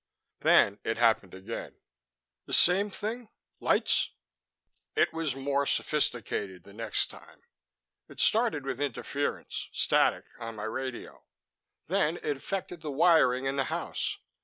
Then 0.39 0.79
it 0.83 0.97
happened 0.97 1.35
again." 1.35 1.75
"The 2.47 2.55
same 2.55 2.89
thing? 2.89 3.29
Lights?" 3.59 4.09
"It 4.95 5.13
was 5.13 5.35
more 5.35 5.67
sophisticated 5.67 6.63
the 6.63 6.73
next 6.73 7.11
time. 7.11 7.43
It 8.09 8.19
started 8.19 8.65
with 8.65 8.81
interference 8.81 9.69
static 9.73 10.25
on 10.39 10.55
my 10.55 10.63
radio. 10.63 11.23
Then 11.85 12.17
it 12.23 12.35
affected 12.37 12.81
the 12.81 12.89
wiring 12.89 13.45
in 13.45 13.57
the 13.57 13.65
house. 13.65 14.17